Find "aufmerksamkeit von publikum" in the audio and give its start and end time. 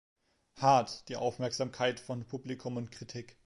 1.15-2.75